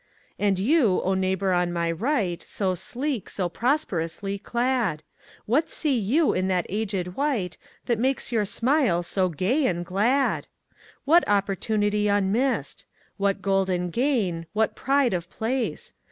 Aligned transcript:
And 0.39 0.57
you, 0.57 0.99
O 1.03 1.13
neighbour 1.13 1.51
on 1.53 1.71
my 1.71 1.91
right 1.91 2.41
So 2.41 2.73
sleek, 2.73 3.29
so 3.29 3.49
prosperously 3.49 4.39
clad! 4.39 5.03
What 5.45 5.69
see 5.69 5.95
you 5.95 6.33
in 6.33 6.47
that 6.47 6.65
aged 6.69 7.09
wight 7.09 7.59
That 7.85 7.99
makes 7.99 8.31
your 8.31 8.45
smile 8.45 9.03
so 9.03 9.29
gay 9.29 9.67
and 9.67 9.85
glad? 9.85 10.47
What 11.05 11.23
opportunity 11.29 12.07
unmissed? 12.07 12.85
What 13.17 13.43
golden 13.43 13.91
gain, 13.91 14.47
what 14.53 14.75
pride 14.75 15.13
of 15.13 15.29
place? 15.29 15.93